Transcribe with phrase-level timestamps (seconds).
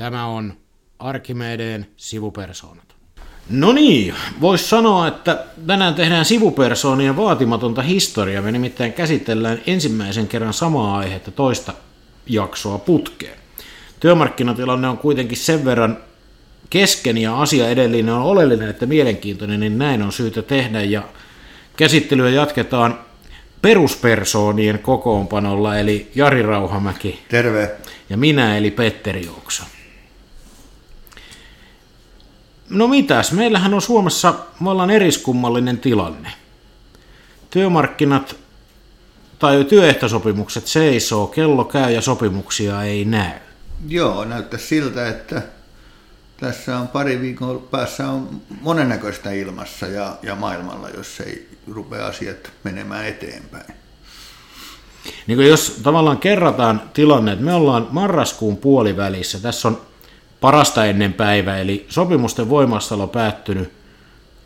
[0.00, 0.54] Tämä on
[0.98, 2.94] Arkimedeen sivupersoonat.
[3.50, 8.42] No niin, voisi sanoa, että tänään tehdään sivupersoonien vaatimatonta historiaa.
[8.42, 11.72] Me nimittäin käsitellään ensimmäisen kerran samaa aihetta toista
[12.26, 13.38] jaksoa putkeen.
[14.00, 15.98] Työmarkkinatilanne on kuitenkin sen verran
[16.70, 20.82] kesken ja asia edellinen on oleellinen, että mielenkiintoinen, niin näin on syytä tehdä.
[20.82, 21.02] Ja
[21.76, 22.98] käsittelyä jatketaan
[23.62, 27.22] peruspersoonien kokoonpanolla, eli Jari Rauhamäki.
[27.28, 27.70] Terve.
[28.10, 29.79] Ja minä, eli Petteri Oksa.
[32.70, 36.32] No mitäs, meillähän on Suomessa, me ollaan eriskummallinen tilanne.
[37.50, 38.36] Työmarkkinat
[39.38, 43.38] tai työehtosopimukset seisoo, kello käy ja sopimuksia ei näy.
[43.88, 45.42] Joo, näyttää siltä, että
[46.36, 52.50] tässä on pari viikon päässä on monennäköistä ilmassa ja, ja maailmalla, jos ei rupea asiat
[52.64, 53.74] menemään eteenpäin.
[55.26, 59.80] Niin jos tavallaan kerrataan tilanne, että me ollaan marraskuun puolivälissä, tässä on
[60.40, 63.72] parasta ennen päivä, eli sopimusten voimastalo päättynyt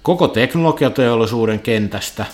[0.02, 2.26] koko teknologiateollisuuden kentästä,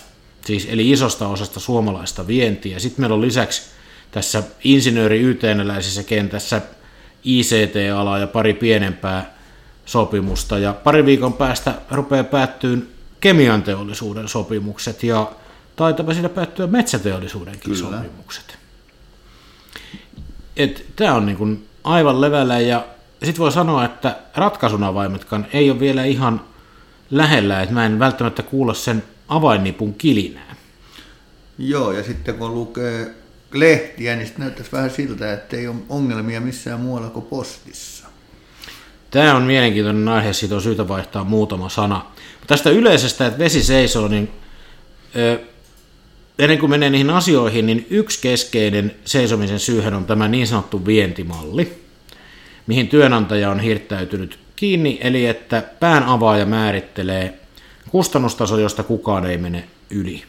[0.44, 2.78] siis eli isosta osasta suomalaista vientiä.
[2.78, 3.62] Sitten meillä on lisäksi
[4.10, 6.62] tässä insinööri YTNläisessä kentässä
[7.24, 9.34] ICT-ala ja pari pienempää
[9.86, 10.58] sopimusta.
[10.58, 12.88] Ja pari viikon päästä rupeaa päättyyn
[13.20, 15.32] kemian teollisuuden sopimukset ja
[15.76, 17.96] taitapa siinä päättyä metsäteollisuudenkin Kyllä.
[17.96, 18.58] sopimukset.
[20.96, 22.86] Tämä on niin kuin aivan levällä ja
[23.26, 26.40] sitten voi sanoa, että ratkaisuavaimetkaan ei ole vielä ihan
[27.10, 30.56] lähellä, että mä en välttämättä kuulla sen avainnipun kilinää.
[31.58, 33.14] Joo, ja sitten kun lukee
[33.52, 38.08] lehtiä, niin sitten näyttäisi vähän siltä, että ei ole ongelmia missään muualla kuin postissa.
[39.10, 42.06] Tämä on mielenkiintoinen aihe, siitä on syytä vaihtaa muutama sana.
[42.46, 44.30] Tästä yleisestä, että vesi seisoo, niin
[45.16, 45.40] ö,
[46.38, 51.89] ennen kuin menee niihin asioihin, niin yksi keskeinen seisomisen syyhän on tämä niin sanottu vientimalli
[52.70, 57.38] mihin työnantaja on hirttäytynyt kiinni, eli että pään avaaja määrittelee
[57.88, 60.22] kustannustaso, josta kukaan ei mene yli.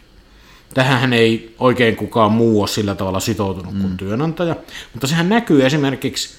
[0.74, 3.98] Tähän ei oikein kukaan muu ole sillä tavalla sitoutunut kuin mm.
[3.98, 4.56] työnantaja,
[4.94, 6.30] mutta sehän näkyy esimerkiksi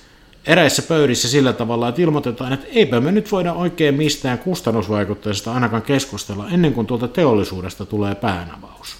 [0.46, 5.82] eräissä pöydissä sillä tavalla, että ilmoitetaan, että eipä me nyt voida oikein mistään kustannusvaikutteista ainakaan
[5.82, 8.96] keskustella ennen kuin tuolta teollisuudesta tulee päänavaus.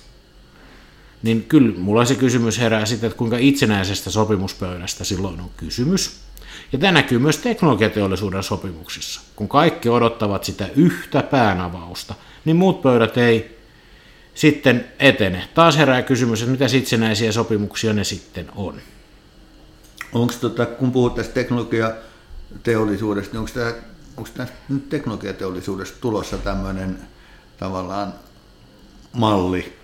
[1.23, 6.23] Niin kyllä mulla se kysymys herää sitten, että kuinka itsenäisestä sopimuspöydästä silloin on kysymys.
[6.73, 9.21] Ja tämä näkyy myös teknologiateollisuuden sopimuksissa.
[9.37, 13.59] Kun kaikki odottavat sitä yhtä päänavausta, niin muut pöydät ei
[14.35, 15.49] sitten etene.
[15.55, 18.81] Taas herää kysymys, että mitä itsenäisiä sopimuksia ne sitten on.
[20.13, 23.73] Onko tota, kun puhut tästä teknologiateollisuudesta, niin onko tämä,
[24.17, 26.99] onko tämä nyt teknologiateollisuudesta tulossa tämmöinen
[27.59, 28.15] tavallaan
[29.13, 29.82] malli,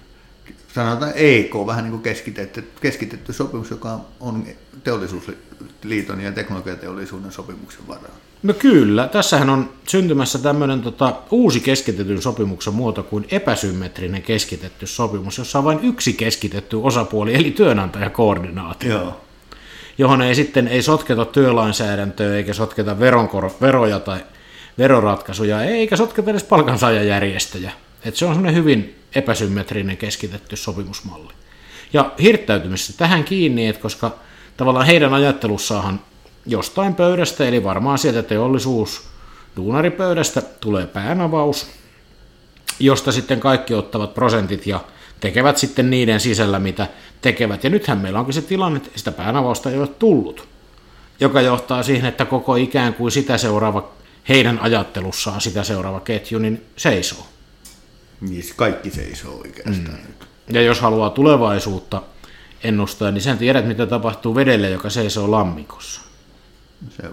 [0.75, 4.47] sanotaan EK, vähän niin kuin keskitetty, keskitetty sopimus, joka on
[4.85, 8.15] teollisuusliiton ja teknologiateollisuuden sopimuksen varaan.
[8.43, 15.39] No kyllä, tässähän on syntymässä tämmöinen tota, uusi keskitetyn sopimuksen muoto kuin epäsymmetrinen keskitetty sopimus,
[15.39, 18.91] jossa on vain yksi keskitetty osapuoli, eli työnantajakoordinaatio.
[18.91, 19.21] Joo.
[19.99, 24.19] johon ei sitten ei sotketa työlainsäädäntöä eikä sotketa veronkor- veroja tai
[24.79, 27.73] veroratkaisuja, eikä sotketa edes palkansaajajärjestöjä.
[28.05, 31.33] Et se on semmoinen hyvin epäsymmetrinen keskitetty sopimusmalli.
[31.93, 34.19] Ja hirttäytymisessä tähän kiinni, että koska
[34.57, 36.01] tavallaan heidän ajattelussaahan
[36.47, 39.09] jostain pöydästä, eli varmaan sieltä teollisuus
[39.57, 41.67] duunaripöydästä tulee päänavaus,
[42.81, 44.81] josta sitten kaikki ottavat prosentit ja
[45.21, 46.87] tekevät sitten niiden sisällä, mitä
[47.21, 47.65] tekevät.
[47.65, 50.49] Ja nythän meillä onkin se tilanne, että sitä päänavausta ei ole tullut,
[51.21, 53.91] joka johtaa siihen, että koko ikään kuin sitä seuraava,
[54.29, 57.27] heidän ajattelussaan sitä seuraava ketju, niin seisoo.
[58.21, 60.07] Niin kaikki seisoo oikeastaan mm.
[60.07, 60.29] nyt.
[60.53, 62.03] Ja jos haluaa tulevaisuutta
[62.65, 66.01] ennustaa, niin sen tiedät, mitä tapahtuu vedelle, joka seisoo lammikossa.
[66.97, 67.11] Se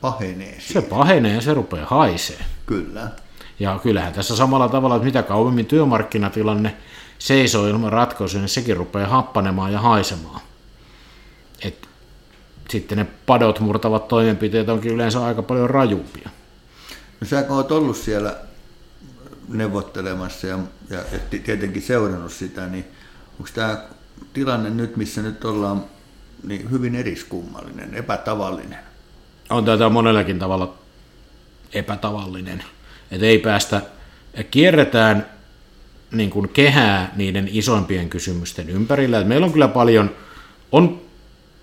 [0.00, 0.60] pahenee.
[0.60, 0.80] Siellä.
[0.80, 2.44] Se pahenee ja se rupeaa haisee.
[2.66, 3.08] Kyllä.
[3.60, 6.76] Ja kyllähän tässä samalla tavalla, että mitä kauemmin työmarkkinatilanne
[7.18, 10.40] seisoo ilman ratkaisuja, niin sekin rupeaa happanemaan ja haisemaan.
[11.62, 11.88] Et
[12.70, 16.30] sitten ne padot murtavat toimenpiteet onkin yleensä aika paljon rajumpia.
[17.20, 18.36] No sä kun olet ollut siellä
[19.50, 20.58] neuvottelemassa ja,
[20.90, 20.98] ja,
[21.44, 22.84] tietenkin seurannut sitä, niin
[23.38, 23.84] onko tämä
[24.32, 25.84] tilanne nyt, missä nyt ollaan,
[26.44, 28.78] niin hyvin eriskummallinen, epätavallinen?
[29.50, 30.74] On tätä monellakin tavalla
[31.72, 32.64] epätavallinen.
[33.10, 33.82] Että ei päästä,
[34.50, 35.26] kierretään
[36.12, 39.20] niin kuin kehää niiden isoimpien kysymysten ympärillä.
[39.20, 40.10] Et meillä on kyllä paljon,
[40.72, 41.00] on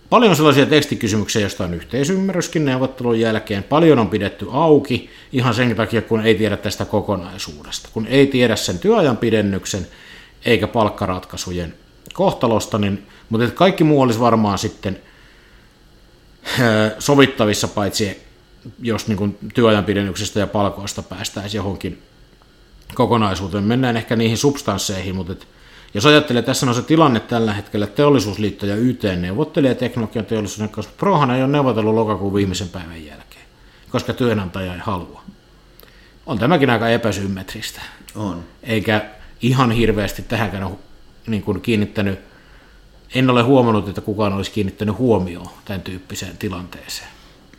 [0.10, 3.64] Paljon sellaisia tekstikysymyksiä, joista on yhteisymmärryskin neuvottelun jälkeen.
[3.64, 7.90] Paljon on pidetty auki ihan sen takia, kun ei tiedä tästä kokonaisuudesta.
[7.94, 9.88] Kun ei tiedä sen työajan pidennyksen
[10.46, 11.74] eikä palkkaratkaisujen
[12.14, 15.00] kohtalosta, niin, mutta kaikki muu olisi varmaan sitten
[17.00, 18.22] sovittavissa, paitsi
[18.82, 22.02] jos niin kuin työajan pidennyksestä ja palkoista päästäisiin johonkin
[22.96, 23.64] kokonaisuuteen.
[23.64, 25.48] Mennään ehkä niihin substansseihin, mutta et,
[25.94, 30.94] jos ajattelee, tässä on se tilanne tällä hetkellä, teollisuusliitto ja YT neuvottelee teknologian teollisuuden kanssa.
[30.98, 33.46] Prohan ei ole neuvotellut lokakuun viimeisen päivän jälkeen,
[33.90, 35.22] koska työnantaja ei halua.
[36.26, 37.82] On tämäkin aika epäsymmetristä.
[38.16, 38.44] On.
[38.64, 39.06] Eikä
[39.42, 40.76] ihan hirveästi tähänkään ole
[41.28, 42.20] niin kuin kiinnittänyt,
[43.16, 47.10] en ole huomannut, että kukaan olisi kiinnittänyt huomioon tämän tyyppiseen tilanteeseen.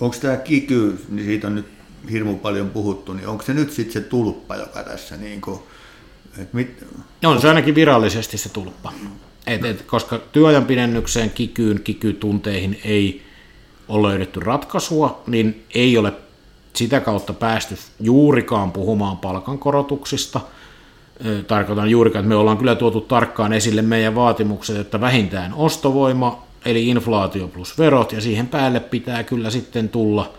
[0.00, 1.66] Onko tämä kiky, niin siitä on nyt
[2.10, 5.60] hirmu paljon puhuttu, niin onko se nyt sitten se tulppa, joka tässä niin kuin,
[6.38, 6.84] et mit...
[7.24, 8.92] On se ainakin virallisesti se tulppa.
[9.46, 13.22] Et, et, koska työajan pidennykseen, kikyyn, kikytunteihin ei
[13.88, 16.12] ole löydetty ratkaisua, niin ei ole
[16.72, 20.40] sitä kautta päästy juurikaan puhumaan palkankorotuksista.
[21.46, 26.88] Tarkoitan juurikaan, että me ollaan kyllä tuotu tarkkaan esille meidän vaatimukset, että vähintään ostovoima, eli
[26.88, 30.32] inflaatio plus verot, ja siihen päälle pitää kyllä sitten tulla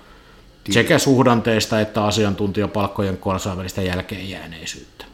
[0.70, 5.06] sekä suhdanteista että asiantuntijapalkkojen kansainvälistä jälkeenjääneisyyttä.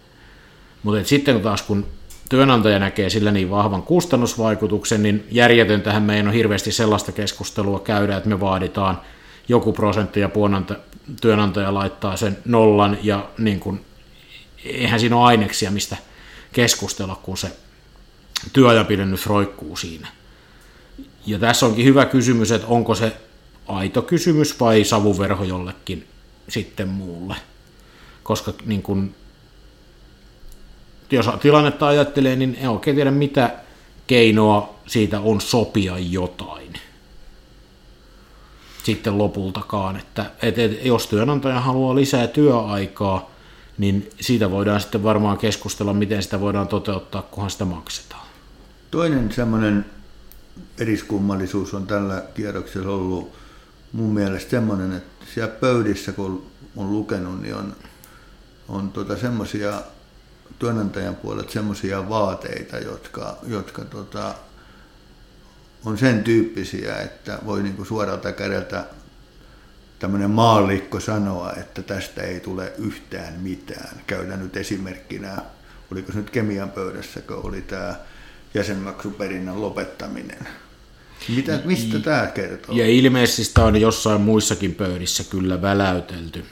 [0.86, 1.86] Mutta sitten taas kun
[2.30, 8.30] työnantaja näkee sillä niin vahvan kustannusvaikutuksen, niin järjetöntähän meidän on hirveästi sellaista keskustelua käydä, että
[8.30, 9.02] me vaaditaan
[9.48, 10.30] joku prosentti ja
[11.22, 13.80] työnantaja laittaa sen nollan ja niin kun,
[14.66, 15.98] eihän siinä ole aineksia, mistä
[16.54, 17.52] keskustella, kun se
[18.54, 20.08] työajapidennys roikkuu siinä.
[21.26, 23.12] Ja tässä onkin hyvä kysymys, että onko se
[23.68, 26.08] aito kysymys vai savuverho jollekin
[26.50, 27.36] sitten muulle.
[28.24, 29.16] Koska niin kun,
[31.12, 33.50] jos tilannetta ajattelee, niin en oikein tiedä mitä
[34.08, 36.74] keinoa siitä on sopia jotain
[38.86, 43.32] sitten lopultakaan, että et, et, jos työnantaja haluaa lisää työaikaa,
[43.78, 48.28] niin siitä voidaan sitten varmaan keskustella, miten sitä voidaan toteuttaa, kunhan sitä maksetaan.
[48.92, 49.86] Toinen semmoinen
[50.78, 53.32] eriskummallisuus on tällä kierroksella ollut
[53.94, 57.76] mun mielestä semmoinen, että siellä pöydissä, kun on lukenut, niin on,
[58.68, 59.82] on tuota semmoisia
[60.60, 64.36] työnantajan puolelta semmoisia vaateita, jotka, jotka tota,
[65.86, 68.86] on sen tyyppisiä, että voi niin kuin suoralta kädeltä
[70.00, 74.02] tämmöinen maallikko sanoa, että tästä ei tule yhtään mitään.
[74.08, 75.38] Käydään nyt esimerkkinä,
[75.92, 77.96] oliko se nyt kemian pöydässä, kun oli tämä
[78.54, 80.48] jäsenmaksuperinnän lopettaminen.
[81.36, 82.76] Mitä, mistä tämä kertoo?
[82.76, 86.46] Ja ilmeisesti sitä on jossain muissakin pöydissä kyllä väläytelty.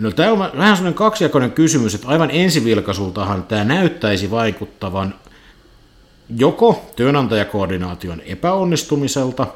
[0.00, 5.14] No tämä on vähän sellainen kaksijakoinen kysymys, että aivan ensivilkaisultahan tämä näyttäisi vaikuttavan
[6.36, 9.46] joko työnantajakoordinaation epäonnistumiselta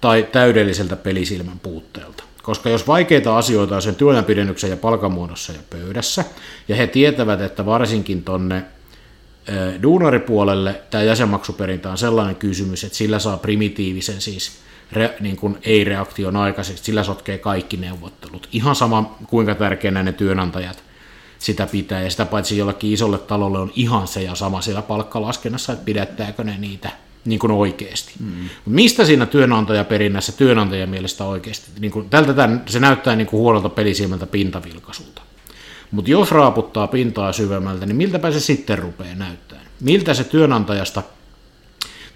[0.00, 2.24] tai täydelliseltä pelisilmän puutteelta.
[2.42, 6.24] Koska jos vaikeita asioita on sen työajanpidennyksen ja palkamuodossa ja pöydässä,
[6.68, 8.64] ja he tietävät, että varsinkin tonne
[9.82, 14.52] duunaripuolelle tämä jäsenmaksuperintä on sellainen kysymys, että sillä saa primitiivisen siis
[14.92, 18.48] re, niin kuin ei-reaktion aikaiseksi, sillä sotkee kaikki neuvottelut.
[18.52, 20.84] Ihan sama kuinka tärkeänä ne työnantajat
[21.38, 25.72] sitä pitää, ja sitä paitsi jollakin isolle talolle on ihan se ja sama siellä palkkalaskennassa,
[25.72, 26.90] että pidättääkö ne niitä
[27.24, 28.12] niin kuin oikeasti.
[28.20, 28.48] Mm.
[28.66, 31.70] Mistä siinä työnantajaperinnässä työnantajan mielestä oikeasti?
[31.80, 35.22] Niin kuin, tältä tämän, se näyttää niin kuin huonolta pelisilmältä pintavilkaisulta.
[35.90, 39.60] Mutta jos raaputtaa pintaa syvemmältä, niin miltäpä se sitten rupeaa näyttää?
[39.80, 41.02] Miltä se työnantajasta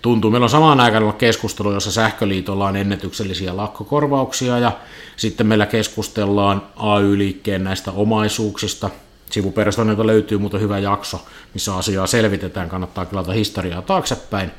[0.02, 0.30] tuntuu?
[0.30, 4.72] Meillä on samaan aikaan ollut keskustelu, jossa sähköliitolla on ennätyksellisiä lakkokorvauksia ja
[5.16, 8.90] sitten meillä keskustellaan AY-liikkeen näistä omaisuuksista,
[9.30, 14.50] Sivuperusteelta löytyy muuten hyvä jakso, missä asiaa selvitetään, kannattaa kyllä historiaa taaksepäin.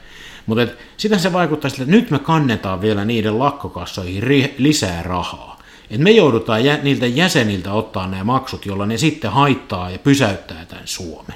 [0.46, 0.68] Mutta
[0.98, 5.60] sitten se vaikuttaa että nyt me kannetaan vielä niiden lakkokassoihin ri- lisää rahaa.
[5.90, 10.66] Et me joudutaan jä- niiltä jäseniltä ottaa nämä maksut, jolla ne sitten haittaa ja pysäyttää
[10.66, 11.36] tämän Suomen.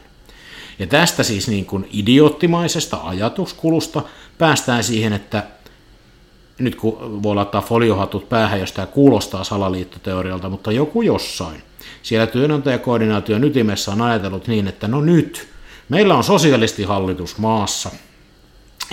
[0.80, 4.02] Ja tästä siis niin kuin idioottimaisesta ajatuskulusta
[4.38, 5.44] päästään siihen, että
[6.60, 11.64] nyt kun voi laittaa foliohatut päähän, jos tämä kuulostaa salaliittoteorialta, mutta joku jossain–
[12.06, 15.48] siellä työnantajakoordinaation ytimessä on ajatellut niin, että no nyt,
[15.90, 17.90] meillä on sosialistihallitus maassa,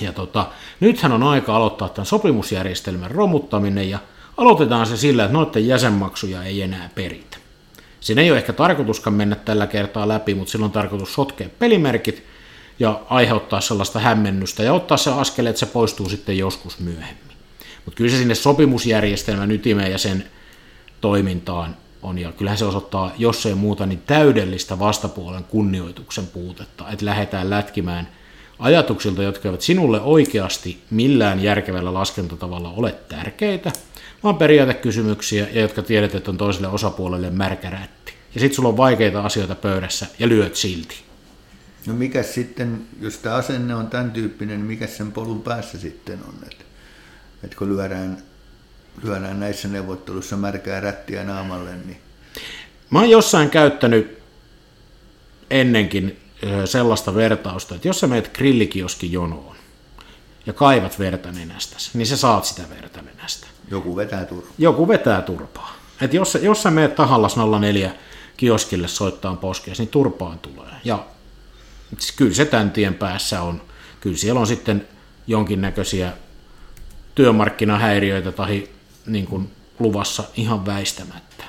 [0.01, 0.47] ja tota,
[0.81, 3.99] nythän on aika aloittaa tämän sopimusjärjestelmän romuttaminen, ja
[4.37, 7.37] aloitetaan se sillä, että noiden jäsenmaksuja ei enää peritä.
[8.03, 12.25] Siinä ei ole ehkä tarkoituskaan mennä tällä kertaa läpi, mutta silloin on tarkoitus sotkea pelimerkit
[12.79, 17.37] ja aiheuttaa sellaista hämmennystä ja ottaa se askel, että se poistuu sitten joskus myöhemmin.
[17.85, 20.25] Mutta kyllä se sinne sopimusjärjestelmän ytimeen ja sen
[21.01, 22.19] toimintaan on.
[22.19, 28.09] Ja kyllähän se osoittaa, jos ei muuta, niin täydellistä vastapuolen kunnioituksen puutetta, että lähdetään lätkimään
[28.59, 33.73] ajatuksilta, jotka eivät sinulle oikeasti millään järkevällä laskentatavalla ole tärkeitä,
[34.25, 38.15] vaan periaatekysymyksiä, ja jotka tiedät, että on toiselle osapuolelle märkä rätti.
[38.35, 40.97] Ja sitten sulla on vaikeita asioita pöydässä, ja lyöt silti.
[41.87, 46.19] No mikä sitten, jos tämä asenne on tämän tyyppinen, niin mikä sen polun päässä sitten
[46.29, 46.35] on?
[46.53, 46.65] Että
[47.45, 48.23] että kun lyödään,
[49.03, 51.99] lyödään näissä neuvotteluissa märkää rättiä naamalle, niin
[52.93, 54.19] Mä oon jossain käyttänyt
[55.51, 56.21] ennenkin
[56.65, 59.57] sellaista vertausta, että jos sä meet grillikioski jonoon
[60.47, 62.92] ja kaivat verta nenästäsi, niin sä saat sitä verta.
[63.73, 64.53] Joku vetää turvaa.
[64.59, 65.75] Joku vetää turpaa.
[66.01, 67.95] Et jos, jos sä meet tahallas 04
[68.37, 70.73] kioskille soittaa poskees, niin turpaan tulee.
[70.85, 71.07] Ja
[72.17, 73.63] kyllä se tämän tien päässä on.
[74.01, 74.89] Kyllä siellä on sitten
[75.27, 76.13] jonkinnäköisiä
[77.15, 78.69] työmarkkinahäiriöitä tai
[79.07, 81.45] niin kuin luvassa ihan väistämättä.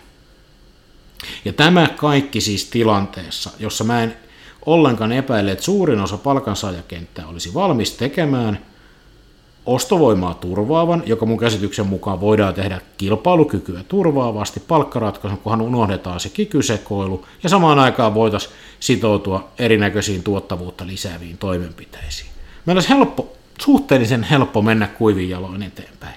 [1.46, 4.18] Ja tämä kaikki siis tilanteessa, jossa mä en
[4.66, 8.66] ollenkaan epäile, että suurin osa palkansaajakenttää olisi valmis tekemään
[9.66, 17.26] ostovoimaa turvaavan, joka mun käsityksen mukaan voidaan tehdä kilpailukykyä turvaavasti palkkaratkaisun, kunhan unohdetaan se kikysekoilu,
[17.44, 22.30] ja samaan aikaan voitaisiin sitoutua erinäköisiin tuottavuutta lisääviin toimenpiteisiin.
[22.66, 26.16] Meillä olisi helppo, suhteellisen helppo mennä kuivin jaloin eteenpäin.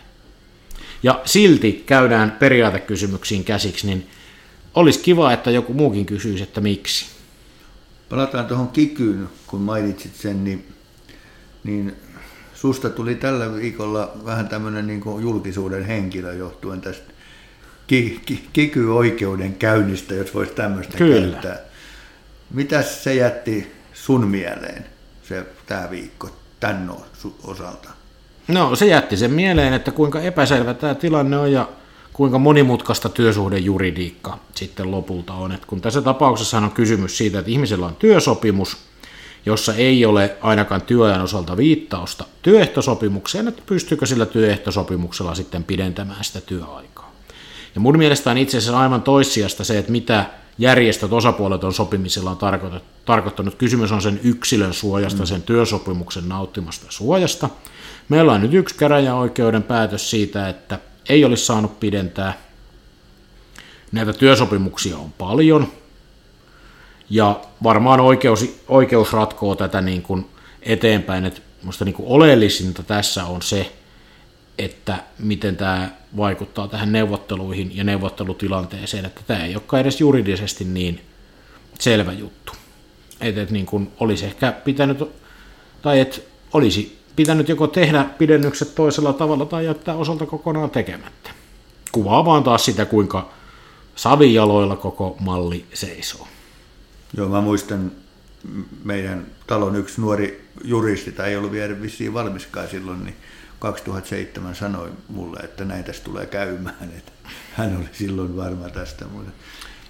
[1.02, 4.06] Ja silti käydään periaatekysymyksiin käsiksi, niin
[4.74, 7.06] olisi kiva, että joku muukin kysyisi, että miksi.
[8.08, 10.68] Palataan tuohon kikyyn, kun mainitsit sen, niin,
[11.64, 11.96] niin
[12.56, 17.12] susta tuli tällä viikolla vähän tämmöinen niin julkisuuden henkilö johtuen tästä
[17.86, 21.20] ki, ki, kiky-oikeuden käynnistä, jos voisi tämmöistä Kyllä.
[21.20, 21.58] käyttää.
[22.50, 24.86] Mitäs se jätti sun mieleen,
[25.22, 26.90] se, tämä viikko, tämän
[27.44, 27.88] osalta?
[28.48, 31.68] No se jätti sen mieleen, että kuinka epäselvä tämä tilanne on ja
[32.12, 35.52] kuinka monimutkaista työsuhdejuridiikka sitten lopulta on.
[35.52, 38.76] Et kun tässä tapauksessa on kysymys siitä, että ihmisellä on työsopimus,
[39.46, 46.40] jossa ei ole ainakaan työajan osalta viittausta työehtosopimukseen, että pystyykö sillä työehtosopimuksella sitten pidentämään sitä
[46.40, 47.12] työaikaa.
[47.74, 50.24] Ja mun mielestä on itse asiassa aivan toissijasta se, että mitä
[50.58, 52.38] järjestöt osapuolet on sopimisella on
[53.04, 53.54] tarkoittanut.
[53.54, 57.48] Kysymys on sen yksilön suojasta, sen työsopimuksen nauttimasta suojasta.
[58.08, 62.38] Meillä on nyt yksi käräjäoikeuden päätös siitä, että ei olisi saanut pidentää.
[63.92, 65.68] Näitä työsopimuksia on paljon,
[67.10, 70.26] ja varmaan oikeus, oikeus ratkoo tätä niin kuin
[70.62, 73.72] eteenpäin, että minusta niin kuin oleellisinta tässä on se,
[74.58, 81.00] että miten tämä vaikuttaa tähän neuvotteluihin ja neuvottelutilanteeseen, että tämä ei olekaan edes juridisesti niin
[81.78, 82.52] selvä juttu.
[83.20, 84.98] Että et niin olisi ehkä pitänyt,
[85.82, 86.18] tai että
[86.52, 91.30] olisi pitänyt joko tehdä pidennykset toisella tavalla tai jättää osalta kokonaan tekemättä.
[91.92, 93.28] Kuvaa vaan taas sitä, kuinka
[93.96, 96.28] savijaloilla koko malli seisoo.
[97.16, 97.92] Joo, mä muistan
[98.84, 103.16] meidän talon yksi nuori juristi, tai ei ollut vielä vissiin valmiskaan silloin, niin
[103.58, 106.92] 2007 sanoi mulle, että näin tässä tulee käymään.
[106.96, 107.12] Että
[107.52, 109.04] hän oli silloin varma tästä.
[109.04, 109.32] Mutta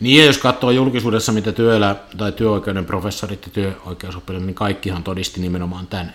[0.00, 5.40] Niin, ja jos katsoo julkisuudessa, mitä työelä- tai työoikeuden professorit ja työoikeusoppilaat, niin kaikkihan todisti
[5.40, 6.12] nimenomaan tämän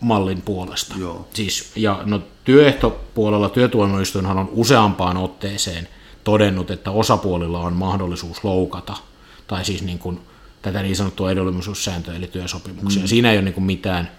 [0.00, 0.94] mallin puolesta.
[0.98, 1.28] Joo.
[1.34, 5.88] Siis, ja no, työehtopuolella työtuomioistuinhan on useampaan otteeseen
[6.24, 8.96] todennut, että osapuolilla on mahdollisuus loukata,
[9.46, 10.20] tai siis niin kuin,
[10.62, 13.02] tätä niin sanottua edullisuussääntöä, eli työsopimuksia.
[13.02, 13.08] Mm.
[13.08, 14.10] Siinä ei ole niin kuin mitään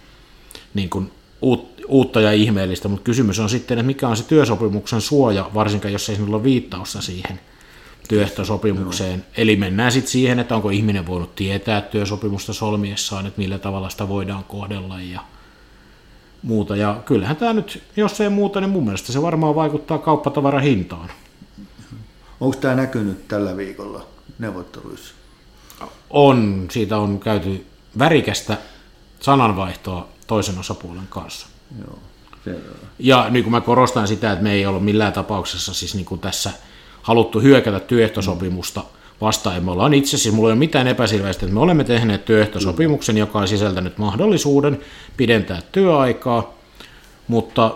[0.73, 1.11] niin kuin,
[1.41, 5.91] uut- uutta ja ihmeellistä, mutta kysymys on sitten, että mikä on se työsopimuksen suoja, varsinkin
[5.91, 7.39] jos ei sinulla ole viittausta siihen
[8.07, 9.19] työehtosopimukseen.
[9.19, 9.25] No.
[9.37, 14.07] Eli mennään sitten siihen, että onko ihminen voinut tietää työsopimusta solmiessaan, että millä tavalla sitä
[14.07, 15.21] voidaan kohdella ja
[16.43, 16.75] muuta.
[16.75, 21.09] Ja kyllähän tämä nyt, jos ei muuta, niin mun mielestä se varmaan vaikuttaa kauppatavaran hintaan.
[22.41, 25.13] onko tämä näkynyt tällä viikolla neuvotteluissa?
[26.09, 27.65] On, siitä on käyty
[27.99, 28.57] värikästä
[29.19, 31.47] sananvaihtoa toisen osapuolen kanssa.
[31.79, 31.99] Joo,
[32.43, 32.59] selvä.
[32.99, 36.21] Ja niin kuin mä korostan sitä, että me ei ole millään tapauksessa siis niin kuin
[36.21, 36.51] tässä
[37.01, 38.83] haluttu hyökätä työehtosopimusta
[39.21, 39.65] vastaan.
[39.65, 43.39] Me ollaan itse asiassa, mulla ei ole mitään epäselväistä, että me olemme tehneet työehtosopimuksen, joka
[43.39, 44.79] on sisältänyt mahdollisuuden
[45.17, 46.53] pidentää työaikaa,
[47.27, 47.75] mutta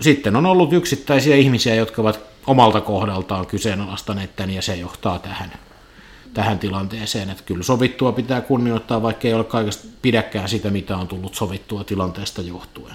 [0.00, 5.52] sitten on ollut yksittäisiä ihmisiä, jotka ovat omalta kohdaltaan kyseenalaistaneet tämän, ja se johtaa tähän,
[6.34, 11.08] tähän tilanteeseen, että kyllä sovittua pitää kunnioittaa, vaikka ei ole kaikesta pidäkään sitä, mitä on
[11.08, 12.94] tullut sovittua tilanteesta johtuen.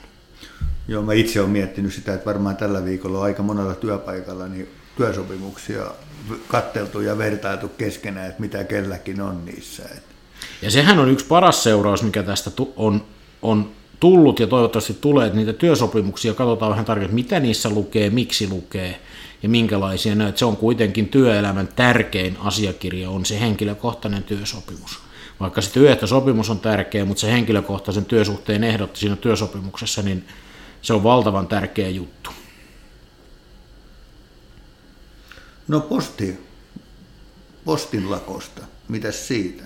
[0.87, 4.69] Joo, mä itse olen miettinyt sitä, että varmaan tällä viikolla on aika monella työpaikalla niin
[4.97, 5.83] työsopimuksia
[6.47, 9.83] katteltu ja vertailtu keskenään, että mitä kelläkin on niissä.
[10.61, 13.05] Ja sehän on yksi paras seuraus, mikä tästä on,
[13.41, 18.49] on tullut ja toivottavasti tulee, että niitä työsopimuksia katsotaan vähän tarkemmin, mitä niissä lukee, miksi
[18.49, 18.99] lukee
[19.43, 24.99] ja minkälaisia ne, että se on kuitenkin työelämän tärkein asiakirja, on se henkilökohtainen työsopimus.
[25.39, 30.27] Vaikka se työehtosopimus on tärkeä, mutta se henkilökohtaisen työsuhteen ehdot siinä työsopimuksessa, niin
[30.81, 32.29] se on valtavan tärkeä juttu.
[35.67, 36.37] No posti,
[37.65, 39.63] postin lakosta, mitäs siitä?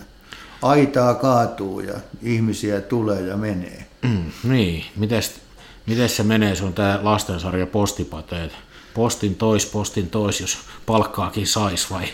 [0.61, 3.88] Aitaa kaatuu ja ihmisiä tulee ja menee.
[4.01, 5.41] Mm, niin, mites,
[5.89, 6.55] Miten se menee?
[6.55, 8.51] Se on tämä lastensarja Postipateet.
[8.93, 12.05] Postin tois, postin tois, jos palkkaakin sais vai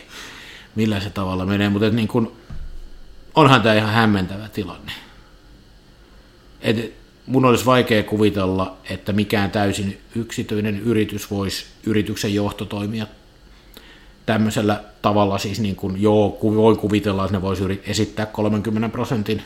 [0.75, 1.69] millä se tavalla menee.
[1.69, 2.31] Mutta niin kun,
[3.35, 4.91] onhan tämä ihan hämmentävä tilanne.
[6.61, 6.93] Et
[7.25, 13.07] mun olisi vaikea kuvitella, että mikään täysin yksityinen yritys voisi yrityksen johtotoimia
[14.25, 19.41] tämmöisellä tavalla, siis niin kuin, joo, voi kuvitella, että ne voisi esittää 30 prosentin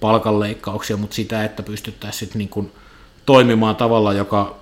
[0.00, 2.72] palkanleikkauksia, mutta sitä, että pystyttäisiin niin kuin
[3.26, 4.56] toimimaan tavalla, joka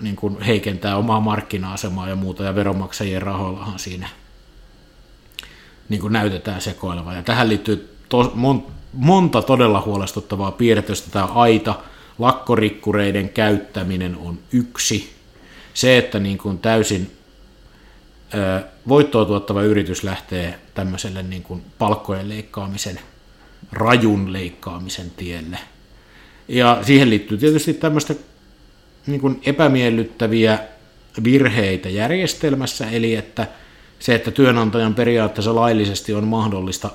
[0.00, 4.08] niin kuin heikentää omaa markkina-asemaa ja muuta, ja veronmaksajien rahoillahan siinä
[5.88, 7.14] niin kuin näytetään sekoileva.
[7.14, 11.74] Ja tähän liittyy to, mon, monta todella huolestuttavaa piirrettä, josta tämä aita,
[12.18, 15.12] lakkorikkureiden käyttäminen on yksi.
[15.74, 17.16] Se, että niin kuin täysin
[18.34, 23.00] ö, voittoa tuottava yritys lähtee tämmöiselle niin kuin palkkojen leikkaamisen,
[23.72, 25.58] rajun leikkaamisen tielle.
[26.48, 28.14] Ja siihen liittyy tietysti tämmöistä
[29.06, 30.58] niin kuin epämiellyttäviä
[31.24, 33.46] virheitä järjestelmässä, eli että
[33.98, 36.90] se, että työnantajan periaatteessa laillisesti on mahdollista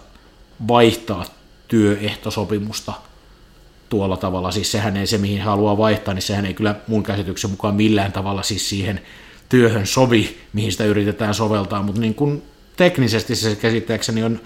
[0.67, 1.25] vaihtaa
[1.67, 2.93] työehtosopimusta
[3.89, 7.51] tuolla tavalla, siis sehän ei se, mihin haluaa vaihtaa, niin sehän ei kyllä mun käsityksen
[7.51, 9.01] mukaan millään tavalla siis siihen
[9.49, 12.43] työhön sovi, mihin sitä yritetään soveltaa, mutta niin kuin
[12.77, 14.41] teknisesti se käsittääkseni on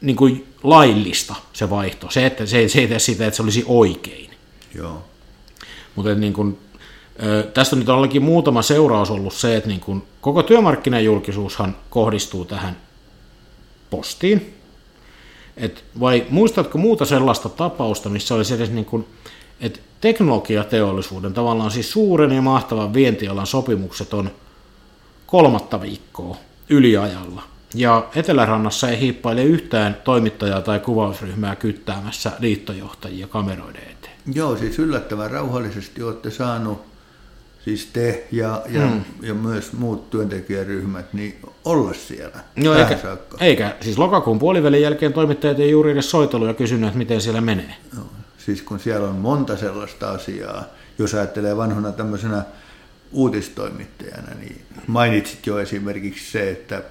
[0.00, 2.10] niin kuin laillista se vaihto.
[2.10, 4.30] Se, että se, se ei tee sitä, että se olisi oikein.
[4.74, 5.04] Joo.
[5.94, 6.58] Mutta niin kuin,
[7.54, 12.76] tästä nyt on ainakin muutama seuraus ollut se, että niin kuin koko työmarkkinajulkisuushan kohdistuu tähän
[13.90, 14.54] postiin.
[15.56, 19.06] Et vai muistatko muuta sellaista tapausta, missä olisi edes niin kuin,
[19.60, 24.30] että teknologiateollisuuden tavallaan siis suuren ja mahtavan vientialan sopimukset on
[25.26, 26.36] kolmatta viikkoa
[26.68, 27.42] yliajalla.
[27.76, 34.14] Ja Etelärannassa ei hiippaile yhtään toimittajaa tai kuvausryhmää kyttäämässä liittojohtajia kameroiden eteen.
[34.34, 36.84] Joo, siis yllättävän rauhallisesti olette saanut,
[37.64, 39.04] siis te ja, ja, mm.
[39.22, 43.36] ja myös muut työntekijäryhmät, niin olla siellä no, eikä, saakka.
[43.40, 47.40] eikä, siis lokakuun puolivälin jälkeen toimittajat ei juuri edes soitellut ja kysynyt, että miten siellä
[47.40, 47.74] menee.
[47.96, 48.02] No,
[48.38, 50.64] siis kun siellä on monta sellaista asiaa,
[50.98, 52.42] jos ajattelee vanhana tämmöisenä
[53.12, 56.82] uutistoimittajana, niin mainitsit jo esimerkiksi se, että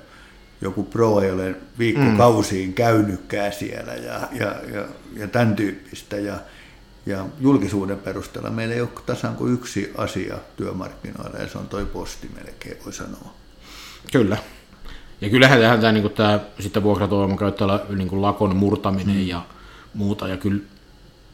[0.61, 2.73] joku pro ei ole viikkokausiin mm.
[2.73, 4.85] käynytkään siellä ja, ja, ja,
[5.17, 6.17] ja tämän tyyppistä.
[6.17, 6.35] Ja,
[7.05, 11.85] ja julkisuuden perusteella meillä ei ole tasan kuin yksi asia työmarkkinoilla ja se on toi
[11.85, 13.33] posti melkein, voi sanoa.
[14.11, 14.37] Kyllä.
[15.21, 19.27] Ja kyllähän tähän tämä, niin tämä sitten vuokratuoman käyttäjällä niin lakon murtaminen mm.
[19.27, 19.41] ja
[19.93, 20.27] muuta.
[20.27, 20.61] Ja kyllä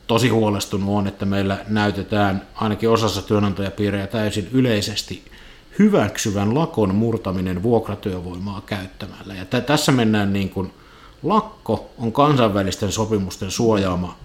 [0.08, 5.31] tosi huolestunut on, että meillä näytetään ainakin osassa työnantajapiirejä täysin yleisesti
[5.80, 9.34] hyväksyvän lakon murtaminen vuokratyövoimaa käyttämällä.
[9.34, 10.74] Ja t- tässä mennään niin kuin,
[11.24, 14.18] lakko on kansainvälisten sopimusten suojaama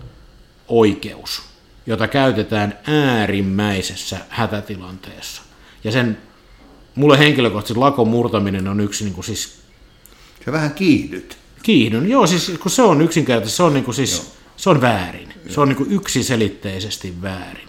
[0.69, 1.43] oikeus,
[1.87, 5.43] jota käytetään äärimmäisessä hätätilanteessa.
[5.85, 6.19] Ja sen,
[6.95, 9.59] mulle henkilökohtaisesti lakon murtaminen on yksi niin kuin siis...
[10.45, 11.39] Se vähän kiihdyt.
[11.63, 14.27] Kiihdyn, joo, siis kun se on yksinkertaisesti, se on, niin kuin siis, joo.
[14.57, 15.29] se on väärin.
[15.29, 15.55] Joo.
[15.55, 17.69] Se on niin kuin yksiselitteisesti väärin.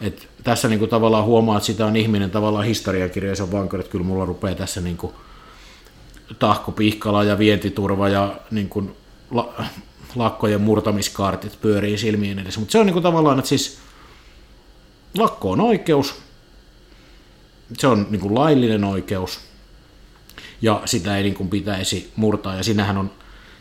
[0.00, 4.24] Et tässä niin kuin tavallaan huomaa, että sitä on ihminen tavallaan historiakirjaisen vankurit, kyllä mulla
[4.24, 5.12] rupeaa tässä niin kuin
[6.38, 8.96] tahko pihkala ja vientiturva ja niin kuin
[9.30, 9.54] la,
[10.16, 13.78] lakkojen murtamiskaartit pyörii silmien edessä, mutta se on niin kuin tavallaan, että siis
[15.18, 16.14] lakko on oikeus,
[17.78, 19.40] se on niin kuin laillinen oikeus,
[20.62, 23.10] ja sitä ei niin kuin pitäisi murtaa, ja sinähän on,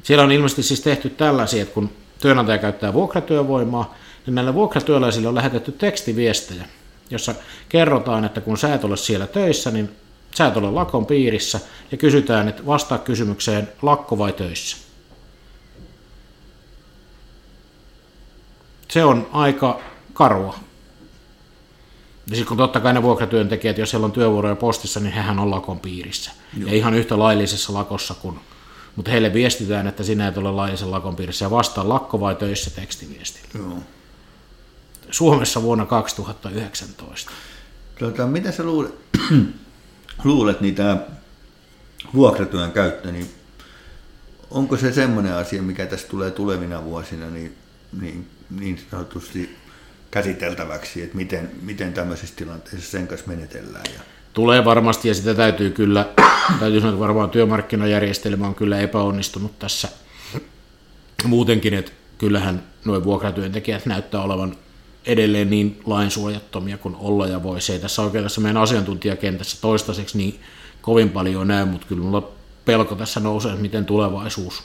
[0.03, 1.89] siellä on ilmeisesti siis tehty tällaisia, että kun
[2.21, 3.95] työnantaja käyttää vuokratyövoimaa,
[4.29, 6.65] niin näille vuokratyöläisille on lähetetty tekstiviestejä,
[7.09, 7.35] jossa
[7.69, 9.89] kerrotaan, että kun sä et ole siellä töissä, niin
[10.35, 11.59] sä et ole lakon piirissä,
[11.91, 14.77] ja kysytään, että vastaa kysymykseen lakko vai töissä.
[18.87, 19.79] Se on aika
[20.13, 20.55] karua.
[22.29, 25.51] Ja sitten kun totta kai ne vuokratyöntekijät, jos siellä on työvuoroja postissa, niin hehän on
[25.51, 26.31] lakon piirissä.
[26.57, 26.69] Joo.
[26.69, 28.39] Ja ihan yhtä laillisessa lakossa kuin
[28.95, 32.69] mutta heille viestitään, että sinä et ole laillisen lakon piirissä ja vastaa lakko vai töissä
[32.69, 33.49] tekstiviestillä.
[33.55, 33.77] Joo.
[35.11, 37.31] Suomessa vuonna 2019.
[37.99, 38.93] Tuota, mitä sä luulet,
[40.23, 40.97] luulet niin tämä
[42.13, 43.29] vuokratyön käyttö, niin
[44.51, 47.55] onko se semmoinen asia, mikä tässä tulee tulevina vuosina niin,
[48.01, 49.55] niin, niin sanotusti
[50.11, 53.85] käsiteltäväksi, että miten, miten tämmöisessä tilanteessa sen kanssa menetellään?
[53.93, 54.01] Ja...
[54.33, 56.05] Tulee varmasti ja sitä täytyy kyllä,
[56.59, 59.87] täytyy sanoa, että varmaan työmarkkinajärjestelmä on kyllä epäonnistunut tässä
[61.23, 64.55] muutenkin, että kyllähän nuo vuokratyöntekijät näyttää olevan
[65.09, 67.61] edelleen niin lainsuojattomia kuin olla ja voi.
[67.61, 70.39] Se ei tässä oikein tässä meidän asiantuntijakentässä toistaiseksi niin
[70.81, 72.31] kovin paljon näy, mutta kyllä mulla
[72.65, 74.63] pelko tässä nousee, että miten tulevaisuus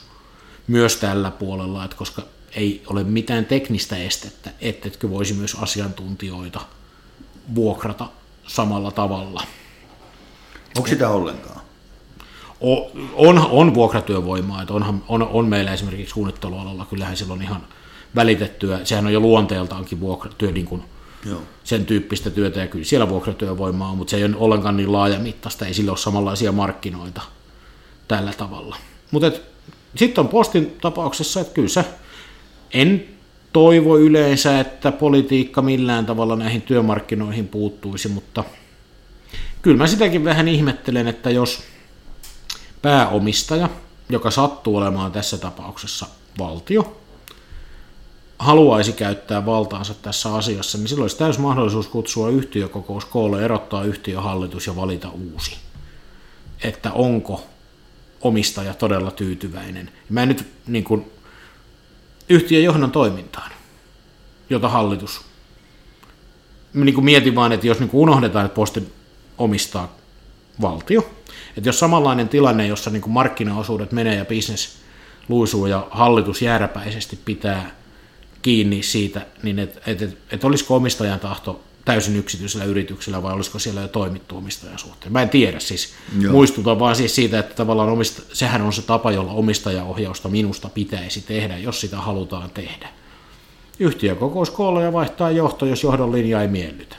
[0.67, 2.21] myös tällä puolella, että koska
[2.55, 6.61] ei ole mitään teknistä estettä, ettetkö voisi myös asiantuntijoita
[7.55, 8.07] vuokrata
[8.47, 9.43] samalla tavalla.
[10.77, 11.61] Onko sitä ollenkaan?
[13.15, 17.67] On, on vuokratyövoimaa, että onhan, on, on meillä esimerkiksi suunnittelualalla, kyllähän silloin ihan
[18.15, 20.83] välitettyä, sehän on jo luonteeltaankin vuokratyö, niin kuin
[21.25, 21.41] Joo.
[21.63, 25.65] sen tyyppistä työtä, ja kyllä siellä vuokratyövoimaa on, mutta se ei ole ollenkaan niin laajamittaista,
[25.65, 27.21] ei sillä ole samanlaisia markkinoita
[28.07, 28.77] tällä tavalla.
[29.11, 29.31] Mutta
[29.95, 31.85] sitten on postin tapauksessa, että kyllä se,
[32.73, 33.05] en
[33.53, 38.43] toivo yleensä, että politiikka millään tavalla näihin työmarkkinoihin puuttuisi, mutta
[39.61, 41.63] kyllä mä sitäkin vähän ihmettelen, että jos
[42.81, 43.69] pääomistaja,
[44.09, 46.05] joka sattuu olemaan tässä tapauksessa
[46.39, 47.01] valtio,
[48.39, 54.67] haluaisi käyttää valtaansa tässä asiassa, niin silloin olisi täys mahdollisuus kutsua yhtiökokous koolle, erottaa yhtiöhallitus
[54.67, 55.57] ja valita uusi.
[56.63, 57.43] Että onko
[58.21, 59.91] omistaja todella tyytyväinen.
[60.09, 61.11] Mä en nyt niin kuin,
[62.29, 63.51] yhtiön johdon toimintaan,
[64.49, 65.21] jota hallitus.
[66.73, 68.93] Mä niin kuin mietin vaan, että jos niin kuin unohdetaan, että postin
[69.37, 69.95] omistaa
[70.61, 71.09] valtio,
[71.57, 74.77] että jos samanlainen tilanne, jossa niin kuin markkinaosuudet menee ja bisnes
[75.29, 77.71] luisuu ja hallitus jääräpäisesti pitää
[78.45, 83.59] kiinni siitä, niin että et, et, et olisiko omistajan tahto täysin yksityisellä yrityksellä vai olisiko
[83.59, 85.13] siellä jo toimittu omistajan suhteen.
[85.13, 85.93] Mä en tiedä siis.
[86.19, 86.31] Joo.
[86.31, 91.21] Muistutan vaan siis siitä, että tavallaan omista, sehän on se tapa, jolla omistajaohjausta minusta pitäisi
[91.21, 92.89] tehdä, jos sitä halutaan tehdä.
[93.79, 96.95] Yhtiökokous koolla ja vaihtaa johto, jos johdon linja ei miellytä.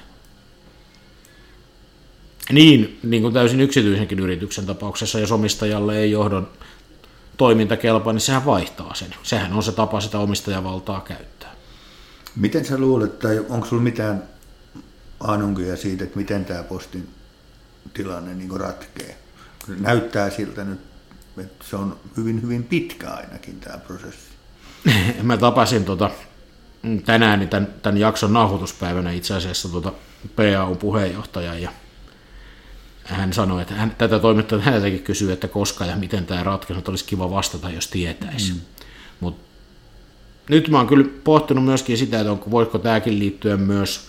[2.52, 6.48] Niin, niin kuin täysin yksityisenkin yrityksen tapauksessa, jos omistajalle ei johdon
[7.36, 9.14] toiminta kelpaa, niin sehän vaihtaa sen.
[9.22, 11.35] Sehän on se tapa sitä omistajavaltaa käyttää.
[12.36, 14.22] Miten sä luulet, tai onko sulla mitään
[15.20, 17.08] anunkia siitä, että miten tämä postin
[17.94, 19.16] tilanne niin ratkee?
[19.80, 20.80] Näyttää siltä nyt,
[21.38, 24.30] että se on hyvin, hyvin pitkä ainakin tämä prosessi.
[25.22, 26.10] Mä tapasin tota,
[27.04, 29.92] tänään niin tämän, tämän jakson nauhoituspäivänä itse asiassa tota
[30.36, 31.70] PAU-puheenjohtajan ja
[33.04, 37.04] hän sanoi, että hän, tätä toimittajaa häneltäkin kysyy, että koska ja miten tämä ratkaisu, olisi
[37.04, 38.52] kiva vastata, jos tietäisi.
[38.52, 38.60] Mm.
[40.48, 44.08] Nyt mä oon kyllä pohtinut myöskin sitä, että onko, voiko tämäkin liittyä myös,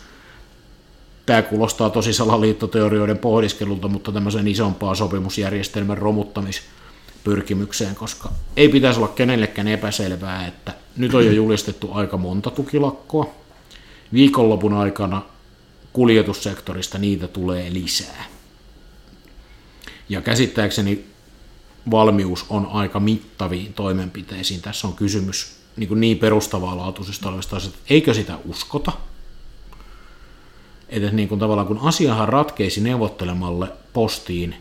[1.25, 9.67] tämä kuulostaa tosi salaliittoteorioiden pohdiskelulta, mutta tämmöisen isompaa sopimusjärjestelmän romuttamispyrkimykseen, koska ei pitäisi olla kenellekään
[9.67, 13.29] epäselvää, että nyt on jo julistettu aika monta tukilakkoa.
[14.13, 15.21] Viikonlopun aikana
[15.93, 18.25] kuljetussektorista niitä tulee lisää
[20.09, 21.05] ja käsittääkseni
[21.91, 24.61] valmius on aika mittaviin toimenpiteisiin.
[24.61, 28.91] Tässä on kysymys niin, kuin niin perustavaa laatuisesta olevista asioista, että eikö sitä uskota?
[30.89, 34.55] Että niin kuin tavallaan kun asiahan ratkeisi neuvottelemalle postiin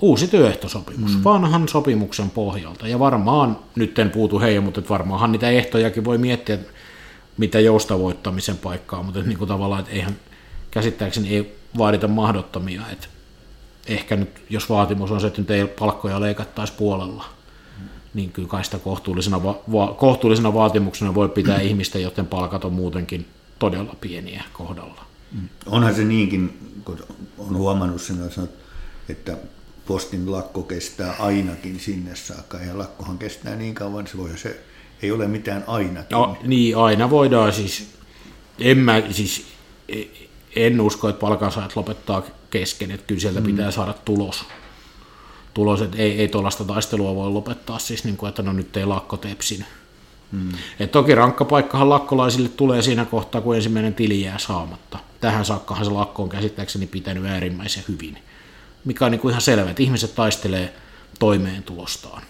[0.00, 1.24] uusi työehtosopimus, mm.
[1.24, 2.88] vanhan sopimuksen pohjalta.
[2.88, 6.58] Ja varmaan, nyt en puutu heidän, mutta varmaanhan niitä ehtojakin voi miettiä,
[7.36, 10.16] mitä joustavoittamisen paikkaa, mutta niin kuin tavallaan, että eihän
[10.70, 13.06] käsittääkseni ei vaadita mahdottomia, että
[13.86, 17.24] ehkä nyt, jos vaatimus on se, että nyt ei palkkoja leikattaisi puolella,
[18.16, 22.72] niin kyllä kai sitä kohtuullisena, va- va- kohtuullisena vaatimuksena voi pitää ihmisten, joten palkat on
[22.72, 23.26] muutenkin
[23.58, 25.04] todella pieniä kohdalla.
[25.66, 26.98] Onhan se niinkin, kun
[27.38, 28.16] on huomannut sen,
[29.08, 29.36] että
[29.86, 34.60] postin lakko kestää ainakin sinne saakka, ja lakkohan kestää niin kauan, se, voi, se
[35.02, 36.18] ei ole mitään ainakin.
[36.18, 37.88] No, niin, aina voidaan siis,
[38.58, 39.46] en mä, siis
[40.56, 43.46] en usko, että palkansaajat lopettaa kesken, että kyllä sieltä mm.
[43.46, 44.44] pitää saada tulos.
[45.56, 48.86] Tulos että ei, ei tuollaista taistelua voi lopettaa siis, niin kuin, että no nyt ei
[48.86, 49.64] lakko tepsin.
[50.32, 50.52] Mm.
[50.80, 54.98] Et toki rankka paikkahan lakkolaisille tulee siinä kohtaa, kun ensimmäinen tili jää saamatta.
[55.20, 58.18] Tähän saakkahan se lakko on käsittääkseni pitänyt äärimmäisen hyvin.
[58.84, 60.74] Mikä on niin kuin ihan selvä, että ihmiset taistelee
[61.18, 62.22] toimeentulostaan.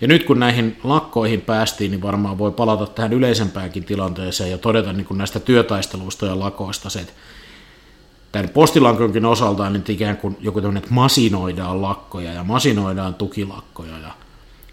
[0.00, 4.92] Ja nyt kun näihin lakkoihin päästiin, niin varmaan voi palata tähän yleisempäänkin tilanteeseen ja todeta
[4.92, 7.12] niin kuin näistä työtaisteluista ja lakoista se, että
[8.32, 13.98] tämän postilankonkin osalta niin ikään kuin joku tämmöinen, että masinoidaan lakkoja ja masinoidaan tukilakkoja.
[13.98, 14.10] Ja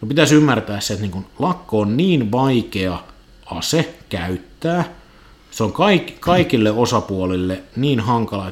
[0.02, 3.00] no pitäisi ymmärtää se, että niin kuin lakko on niin vaikea
[3.46, 4.84] ase käyttää,
[5.52, 8.52] se on kaik, kaikille osapuolille niin hankala,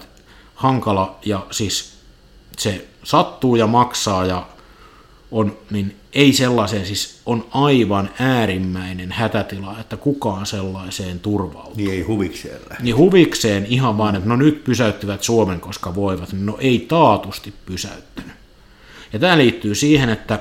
[0.55, 1.97] hankala ja siis
[2.57, 4.45] se sattuu ja maksaa ja
[5.35, 11.73] on, niin ei sellaiseen, siis on aivan äärimmäinen hätätila, että kukaan sellaiseen turvautuu.
[11.75, 12.83] Niin ei huvikseen lähde.
[12.83, 16.33] Niin huvikseen ihan vaan, että no nyt pysäyttivät Suomen, koska voivat.
[16.33, 18.31] No ei taatusti pysäyttänyt.
[19.13, 20.39] Ja tämä liittyy siihen, että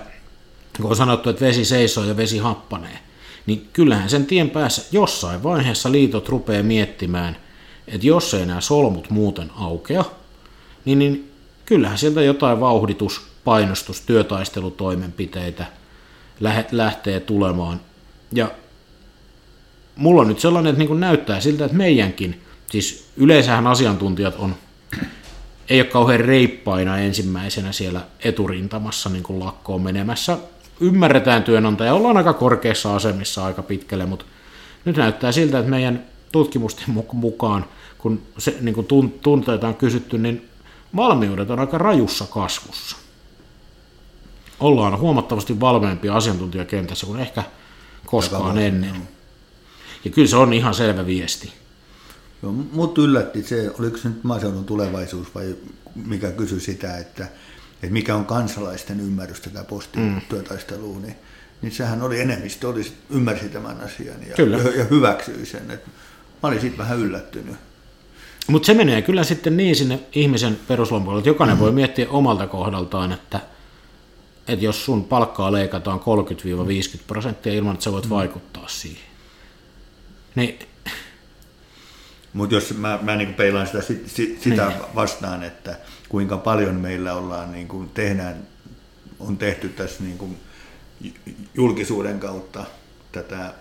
[0.76, 2.98] kun on sanottu, että vesi seisoo ja vesi happanee,
[3.46, 7.36] niin kyllähän sen tien päässä jossain vaiheessa liitot rupeaa miettimään,
[7.88, 10.04] että jos ei nämä solmut muuten aukea,
[10.84, 11.30] niin, niin
[11.66, 15.64] kyllähän sieltä jotain vauhditus painostus, työtaistelutoimenpiteitä
[16.72, 17.80] lähtee tulemaan.
[18.32, 18.50] Ja
[19.96, 24.54] mulla on nyt sellainen, että niin näyttää siltä, että meidänkin siis yleensähän asiantuntijat on,
[25.68, 30.38] ei ole kauhean reippaina ensimmäisenä siellä eturintamassa niin kuin lakkoon menemässä.
[30.80, 34.24] Ymmärretään työnantaja, ollaan aika korkeassa asemissa aika pitkälle, mutta
[34.84, 37.64] nyt näyttää siltä, että meidän tutkimusten mukaan,
[37.98, 38.86] kun se niin kuin
[39.22, 40.48] tunteita on kysytty, niin
[40.96, 43.03] valmiudet on aika rajussa kasvussa.
[44.60, 47.42] Ollaan huomattavasti valmiimpia asiantuntijakentässä kuin ehkä
[48.06, 49.08] koskaan ennen.
[50.04, 51.52] Ja kyllä se on ihan selvä viesti.
[52.42, 55.56] Joo, mut yllätti se, oliko se nyt maaseudun tulevaisuus vai
[55.94, 57.24] mikä kysyi sitä, että,
[57.82, 61.02] että mikä on kansalaisten ymmärrys tätä postityötaistelua, mm.
[61.02, 61.16] niin,
[61.62, 64.56] niin sehän oli enemmistö, oli, ymmärsi tämän asian ja, kyllä.
[64.56, 65.70] ja, ja hyväksyi sen.
[65.70, 65.86] Et
[66.42, 67.56] mä olin siitä vähän yllättynyt.
[68.48, 71.60] Mutta se menee kyllä sitten niin sinne ihmisen peruslompakolle, että jokainen mm.
[71.60, 73.40] voi miettiä omalta kohdaltaan, että,
[74.48, 76.02] että jos sun palkkaa leikataan 30-50
[77.06, 78.10] prosenttia ilman, että sä voit mm.
[78.10, 79.04] vaikuttaa siihen.
[80.34, 80.58] Niin
[82.34, 83.82] mutta jos mä, mä niin peilaan sitä,
[84.40, 84.80] sitä niin.
[84.94, 85.76] vastaan, että
[86.08, 88.46] kuinka paljon meillä ollaan, niin kuin tehdään,
[89.18, 90.36] on tehty tässä niin kuin
[91.54, 92.64] julkisuuden kautta
[93.12, 93.54] tätä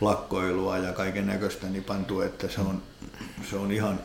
[0.00, 2.82] lakkoilua ja kaiken näköistä, niin pantu, että se on,
[3.50, 4.00] se on ihan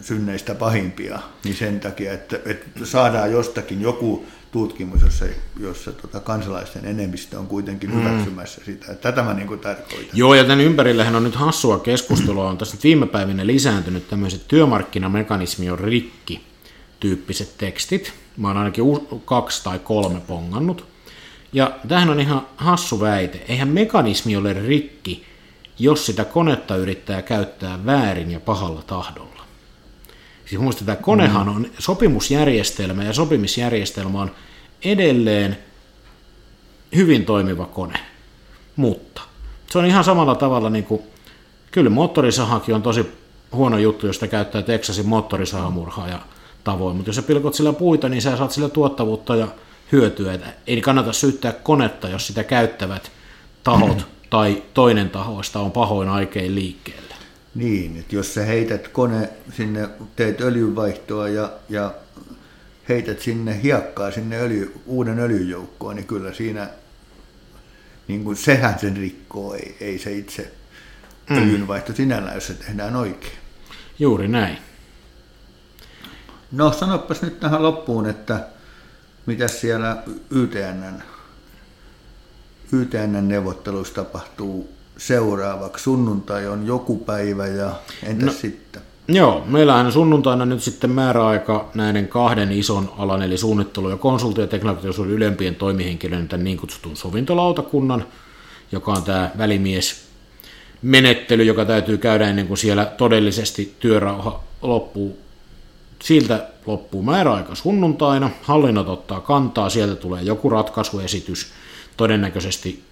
[0.00, 5.24] synneistä pahimpia, niin sen takia, että, että saadaan jostakin joku tutkimus, jossa,
[5.60, 8.00] jossa tota kansalaisten enemmistö on kuitenkin mm.
[8.00, 8.94] hyväksymässä sitä.
[8.94, 10.08] Tätä mä niin tarkoitan.
[10.12, 12.50] Joo, ja tämän ympärillähän on nyt hassua keskustelua.
[12.50, 16.40] On tässä viime päivinä lisääntynyt tämmöiset työmarkkinamekanismi on rikki
[17.00, 18.12] tyyppiset tekstit.
[18.36, 18.84] Mä oon ainakin
[19.24, 20.86] kaksi tai kolme pongannut.
[21.52, 23.44] Ja tähän on ihan hassu väite.
[23.48, 25.24] Eihän mekanismi ole rikki,
[25.78, 29.33] jos sitä konetta yrittää käyttää väärin ja pahalla tahdolla.
[30.46, 34.30] Siis muista, tämä konehan on sopimusjärjestelmä ja sopimisjärjestelmä on
[34.84, 35.58] edelleen
[36.96, 37.98] hyvin toimiva kone,
[38.76, 39.22] mutta
[39.70, 41.02] se on ihan samalla tavalla niin kuin,
[41.70, 43.06] kyllä moottorisahakin on tosi
[43.52, 46.18] huono juttu, jos sitä käyttää Texasin moottorisahamurhaa ja
[46.64, 49.48] tavoin, mutta jos sä pilkot sillä puita, niin sä saat sillä tuottavuutta ja
[49.92, 50.32] hyötyä.
[50.32, 53.12] Että ei kannata syyttää konetta, jos sitä käyttävät
[53.64, 57.13] tahot tai toinen tahoista on pahoin aikein liikkeellä.
[57.54, 61.94] Niin, että jos sä heität kone sinne, teet öljynvaihtoa ja, ja
[62.88, 66.68] heität sinne hiekkaa sinne öljy, uuden öljyjoukkoon, niin kyllä siinä,
[68.08, 70.52] niin kuin sehän sen rikkoo, ei, ei se itse
[71.30, 71.36] mm.
[71.36, 73.38] öljynvaihto sinällään, jos se tehdään oikein.
[73.98, 74.58] Juuri näin.
[76.52, 78.46] No sanopas nyt tähän loppuun, että
[79.26, 81.02] mitä siellä YTNn,
[82.72, 85.84] YTNn neuvotteluissa tapahtuu seuraavaksi?
[85.84, 87.70] Sunnuntai on joku päivä ja
[88.02, 88.82] entäs no, sitten?
[89.08, 94.46] Joo, meillähän sunnuntaina nyt sitten määräaika näiden kahden ison alan, eli suunnittelu- ja konsultti- ja
[94.46, 98.06] teknologiateollisuuden ylempien toimihenkilöiden tämän niin kutsutun sovintolautakunnan,
[98.72, 100.04] joka on tämä välimies
[100.82, 105.18] menettely, joka täytyy käydä ennen kuin siellä todellisesti työrauha loppuu.
[106.02, 111.46] Siltä loppuu määräaika sunnuntaina, hallinnot ottaa kantaa, sieltä tulee joku ratkaisuesitys,
[111.96, 112.82] todennäköisesti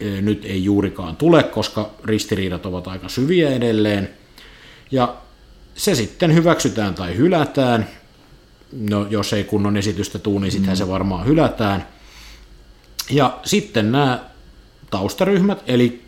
[0.00, 4.10] nyt ei juurikaan tule, koska ristiriidat ovat aika syviä edelleen.
[4.90, 5.16] Ja
[5.74, 7.88] se sitten hyväksytään tai hylätään.
[8.72, 10.78] No, jos ei kunnon esitystä tule, niin sittenhän mm.
[10.78, 11.86] se varmaan hylätään.
[13.10, 14.24] Ja sitten nämä
[14.90, 16.02] taustaryhmät, eli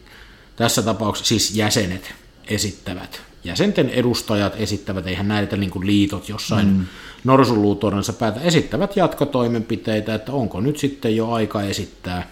[0.56, 2.14] tässä tapauksessa siis jäsenet
[2.48, 3.22] esittävät.
[3.44, 6.84] Jäsenten edustajat esittävät, eihän näitä niin kuin liitot jossain mm.
[7.24, 12.28] norsunluutorensa päätä, esittävät jatkotoimenpiteitä, että onko nyt sitten jo aika esittää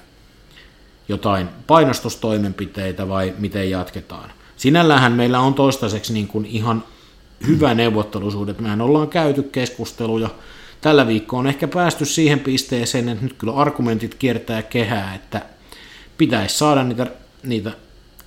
[1.09, 4.31] jotain painostustoimenpiteitä vai miten jatketaan.
[4.57, 6.85] Sinällähän meillä on toistaiseksi niin kuin ihan
[7.47, 8.61] hyvä neuvottelusuudet.
[8.61, 10.29] Mehän ollaan käyty keskusteluja.
[10.81, 15.43] Tällä viikkoa on ehkä päästy siihen pisteeseen, että nyt kyllä argumentit kiertää kehää, että
[16.19, 17.07] pitäisi saada niitä,
[17.43, 17.73] niitä,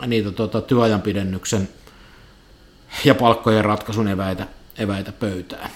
[0.07, 1.69] niitä tota, työajanpidennyksen
[3.05, 5.69] ja palkkojen ratkaisun eväitä, eväitä pöytään.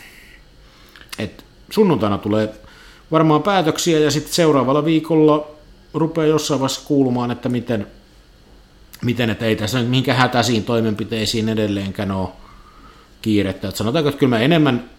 [1.20, 2.54] Et sunnuntaina tulee
[3.12, 5.48] varmaan päätöksiä ja sitten seuraavalla viikolla
[5.96, 7.88] rupeaa jossain vaiheessa kuulumaan, että miten,
[9.04, 12.30] miten että ei tässä nyt minkä hätäisiin toimenpiteisiin edelleenkään ole
[13.22, 13.68] kiirettä.
[13.68, 14.90] Että sanotaanko, että kyllä mä enemmän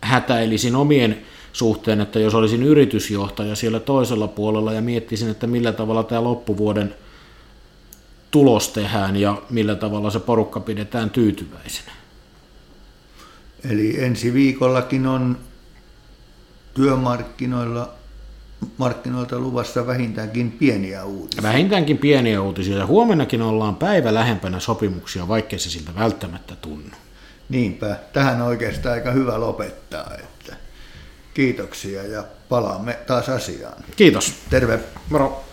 [0.00, 6.02] hätäilisin omien suhteen, että jos olisin yritysjohtaja siellä toisella puolella ja miettisin, että millä tavalla
[6.02, 6.94] tämä loppuvuoden
[8.30, 11.92] tulos tehdään ja millä tavalla se porukka pidetään tyytyväisenä.
[13.70, 15.38] Eli ensi viikollakin on
[16.74, 17.92] työmarkkinoilla
[18.78, 21.42] markkinoilta luvassa vähintäänkin pieniä uutisia.
[21.42, 22.78] Vähintäänkin pieniä uutisia.
[22.78, 26.96] Ja huomennakin ollaan päivä lähempänä sopimuksia, vaikkei se siltä välttämättä tunnu.
[27.48, 27.96] Niinpä.
[28.12, 30.10] Tähän on oikeastaan aika hyvä lopettaa.
[30.18, 30.56] Että
[31.34, 33.84] kiitoksia ja palaamme taas asiaan.
[33.96, 34.34] Kiitos.
[34.50, 34.80] Terve.
[35.10, 35.44] Moro.